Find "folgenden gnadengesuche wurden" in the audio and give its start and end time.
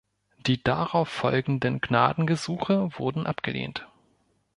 1.09-3.27